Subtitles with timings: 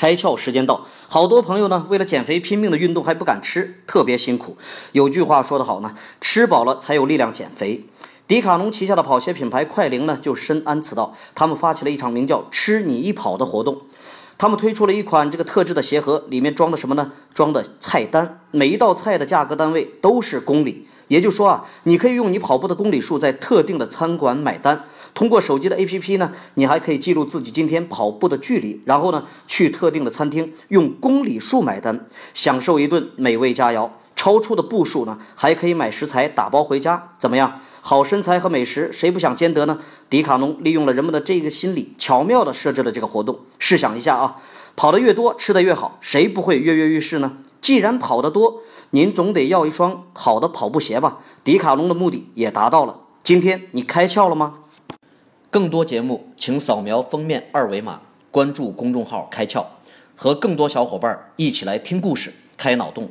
[0.00, 4.56] 开窍时间到，好多朋友呢，为了减肥拼命的运动还不敢吃，特别辛苦。
[4.92, 7.84] 有句话说得好呢，吃饱了才有力量减肥。
[8.26, 13.82] 迪卡侬旗下的跑鞋品牌快灵呢，就深谙此道，他们发起了一场名叫“吃你一跑”的活动。
[14.40, 17.12] 他们推出了一款这个特制的鞋盒，里面装的什么呢？
[17.34, 20.86] 装的菜单，每一道菜的价格单位都是公里。
[21.08, 24.82] 也就是说啊，你可以用你跑步的公里数在特定的餐馆买单。
[25.12, 33.90] 通过手机的 APP 呢，你还可以记录自己今天跑步的距离，然后呢，去特定的餐厅用公里数买单，享受一顿美味佳肴。
[34.20, 37.10] 超出的步数呢，还可以买食材打包回家。
[37.18, 37.58] 怎么样？
[37.80, 39.78] 好身材和美食，谁不想兼得呢？
[40.10, 43.38] 迪卡侬利用了人们的这个心理，巧妙地设置了这个活动。
[43.58, 44.36] 试想一下啊，
[44.76, 47.38] 跑得越多，吃得越好，谁不会跃跃欲试呢？
[47.62, 51.20] 既然跑得多，您总得要一双好的跑步鞋吧？
[51.42, 53.00] 迪卡侬的目的也达到了。
[53.22, 54.56] 今天你开窍了吗？
[55.50, 59.64] 更多节目，请扫描封面二维码，关注公众号“开窍”，
[60.14, 63.08] 和更多小伙伴一起来听故事、开脑洞。